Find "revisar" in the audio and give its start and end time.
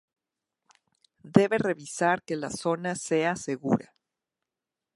1.59-2.23